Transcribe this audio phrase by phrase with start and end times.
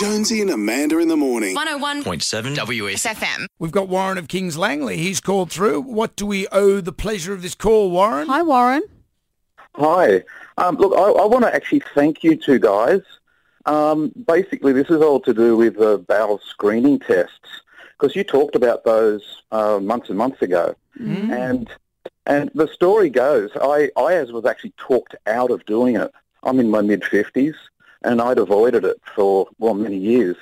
[0.00, 1.54] Jonesy and Amanda in the morning.
[1.54, 3.46] 101.7 WSFM.
[3.58, 4.96] We've got Warren of Kings Langley.
[4.96, 5.82] He's called through.
[5.82, 8.28] What do we owe the pleasure of this call, Warren?
[8.28, 8.82] Hi, Warren.
[9.74, 10.22] Hi.
[10.56, 13.00] Um, look, I, I want to actually thank you two guys.
[13.66, 17.62] Um, basically, this is all to do with the bowel screening tests
[17.98, 20.74] because you talked about those uh, months and months ago,
[21.32, 21.70] and
[22.26, 26.10] and the story goes, I, I as was actually talked out of doing it.
[26.42, 27.54] I'm in my mid fifties,
[28.04, 30.36] and I'd avoided it for well many years,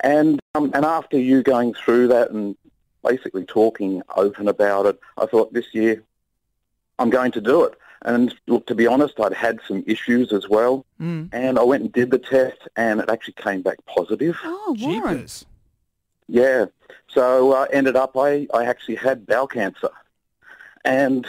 [0.00, 2.56] and um, and after you going through that and
[3.04, 6.02] basically talking open about it, I thought this year
[6.98, 7.74] I'm going to do it.
[8.02, 10.84] And look, to be honest, I'd had some issues as well.
[11.00, 11.30] Mm.
[11.32, 14.38] And I went and did the test, and it actually came back positive.
[14.44, 15.16] Oh, Warren.
[15.16, 15.46] Jeepers.
[16.28, 16.66] Yeah.
[17.08, 19.88] So uh, ended up, I, I actually had bowel cancer.
[20.84, 21.26] And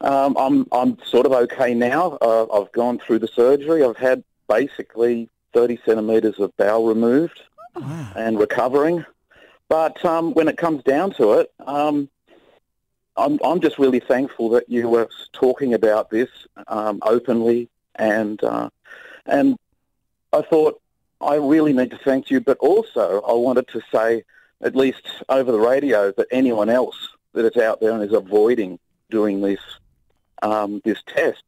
[0.00, 2.16] um, I'm, I'm sort of okay now.
[2.20, 3.82] Uh, I've gone through the surgery.
[3.82, 7.40] I've had basically 30 centimetres of bowel removed
[7.76, 8.12] Wow.
[8.16, 9.04] and recovering.
[9.68, 12.08] But um, when it comes down to it, um,
[13.16, 16.28] I'm, I'm just really thankful that you were talking about this
[16.66, 18.70] um, openly, and uh,
[19.26, 19.56] and
[20.32, 20.80] I thought
[21.20, 24.24] I really need to thank you, but also I wanted to say,
[24.62, 26.96] at least over the radio, that anyone else
[27.34, 28.78] that is out there and is avoiding
[29.10, 29.60] doing this
[30.42, 31.42] um, this test,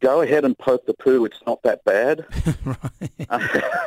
[0.00, 1.24] go ahead and poke the poo.
[1.24, 2.24] It's not that bad.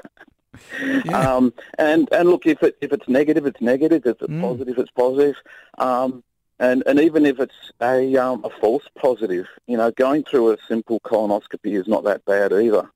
[1.05, 1.35] Yeah.
[1.35, 4.05] Um, and and look, if it if it's negative, it's negative.
[4.05, 4.41] If it's Mm.
[4.41, 5.35] positive, it's positive.
[5.77, 6.21] Um,
[6.59, 10.57] and and even if it's a um, a false positive, you know, going through a
[10.67, 12.89] simple colonoscopy is not that bad either.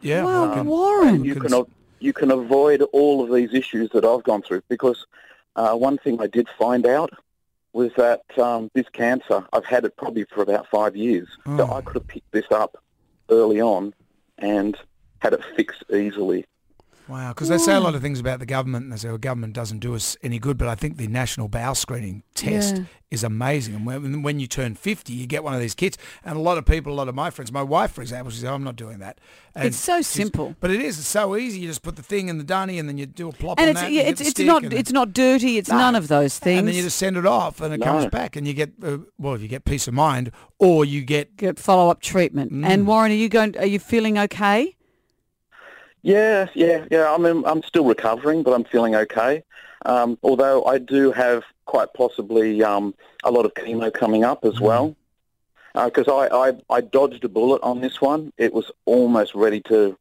[0.00, 0.22] yeah.
[0.24, 1.24] Wow, I Warren.
[1.24, 1.64] You can
[1.98, 5.04] you can avoid all of these issues that I've gone through because
[5.56, 7.10] uh, one thing I did find out
[7.72, 11.72] was that um, this cancer I've had it probably for about five years, so Oh.
[11.74, 12.82] I could have picked this up
[13.30, 13.94] early on
[14.38, 14.76] and
[15.20, 16.46] had it fixed easily.
[17.08, 19.18] Wow, because they say a lot of things about the government, and they say, well,
[19.18, 22.82] government doesn't do us any good, but I think the national bowel screening test Yeah.
[23.10, 23.74] is amazing.
[23.76, 25.96] And when, when you turn 50, you get one of these kits.
[26.22, 28.40] And a lot of people, a lot of my friends, my wife, for example, she
[28.40, 29.18] said, I'm not doing that.
[29.54, 30.54] And It's so simple.
[30.60, 30.98] But it is.
[30.98, 31.60] It's so easy.
[31.60, 33.64] You just put the thing in the dunny and then you do a plop And
[33.64, 33.90] on it's that.
[33.92, 35.56] yeah, and it's it's not and it's not dirty.
[35.56, 36.58] It's none of those things.
[36.58, 38.98] And then you just send it off and it comes back and you get, uh,
[39.18, 42.52] well, if you get peace of mind or you get, get follow up treatment.
[42.52, 42.66] Mm.
[42.66, 43.56] And Warren, are you going?
[43.58, 44.74] Are you feeling okay?
[46.02, 47.12] Yeah, yeah, yeah.
[47.12, 49.42] I mean, I'm still recovering, but I'm feeling okay.
[49.84, 52.94] Um, although I do have quite possibly um,
[53.24, 54.96] a lot of chemo coming up as well.
[55.74, 58.32] Because I, I, I dodged a bullet on this one.
[58.36, 59.96] It was almost ready to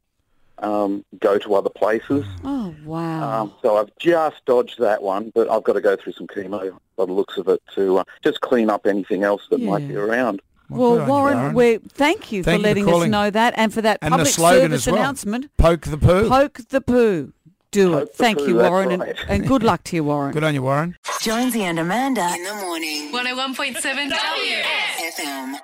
[0.59, 2.25] um, go to other places.
[2.43, 3.41] Oh wow.
[3.41, 6.77] Um, so I've just dodged that one, but I've got to go through some chemo
[6.95, 9.95] by the looks of it to uh, just clean up anything else that might be
[9.95, 10.41] around.
[10.69, 13.29] Well, well, on you, Warren, we thank you Thank for you for letting us know
[13.29, 14.95] that and for that And public service well.
[14.95, 15.49] announcement.
[15.57, 16.27] poke the poo.
[16.29, 17.33] Poke the poo.
[17.71, 18.15] Do Poke it.
[18.15, 19.09] Thank poo, you, Warren, right.
[19.09, 20.31] and, and good luck to you, Warren.
[20.33, 20.95] Good on you, Warren.
[21.21, 22.31] Jonesy and Amanda.
[22.33, 23.11] in the morning.
[23.11, 25.55] 101.7 WSFM.